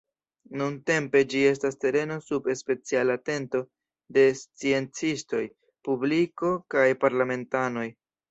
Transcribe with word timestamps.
Nuntempe 0.59 1.19
ĝi 1.33 1.41
estas 1.49 1.75
tereno 1.83 2.15
sub 2.29 2.47
speciala 2.61 3.17
atento 3.19 3.61
de 4.17 4.25
sciencistoj, 4.41 5.41
publiko 5.89 6.53
kaj 6.75 6.89
parlamentanoj. 7.05 7.87